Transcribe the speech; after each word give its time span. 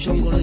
Tava 0.00 0.39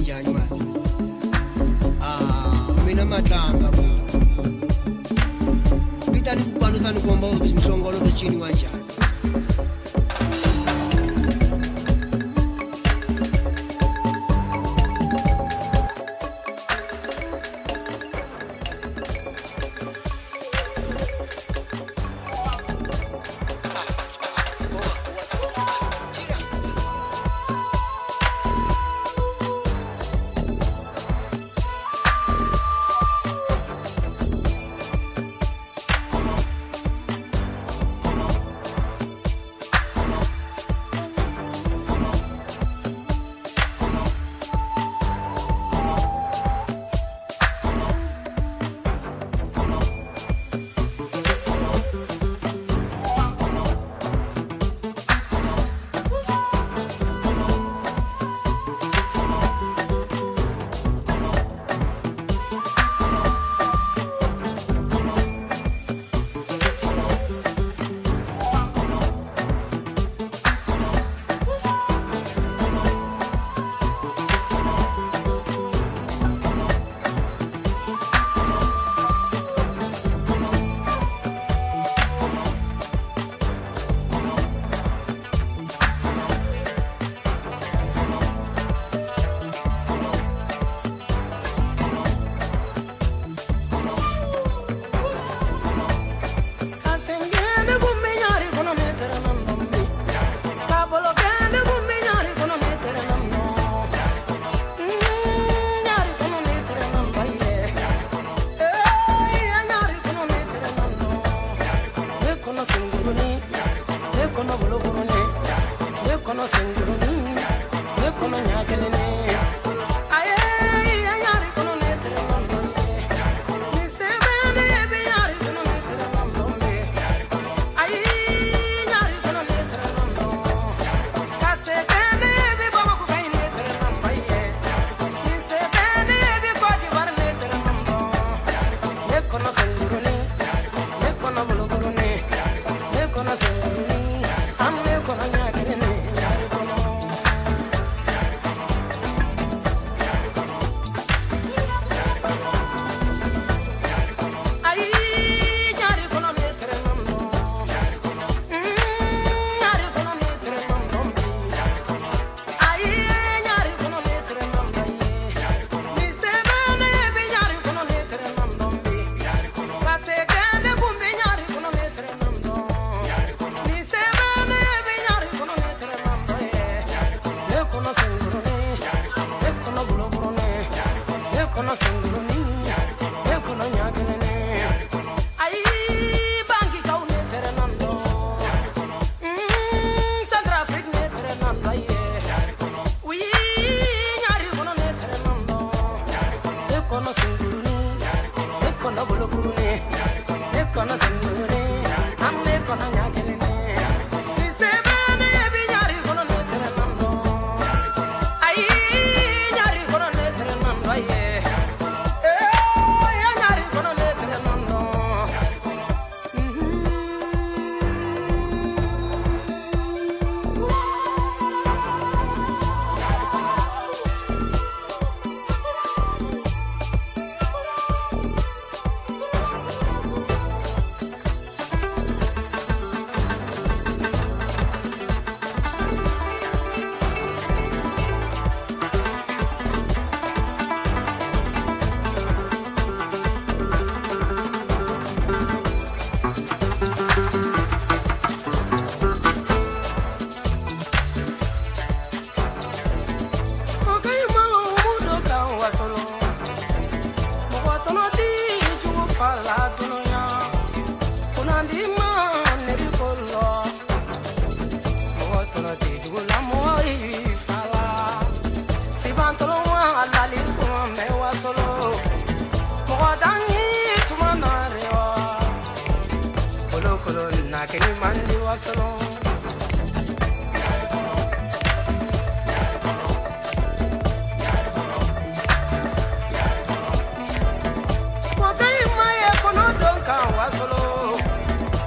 Barcelona. 278.47 278.95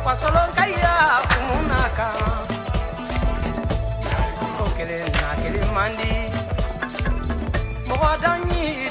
Pasolon 0.05 0.51
kaya 0.59 1.23
kumunaka. 1.31 2.09
Okele 4.65 4.99
na 5.23 5.31
kele 5.39 5.63
mandi 5.75 6.13
Mwa 7.89 8.17
danyi 8.19 8.90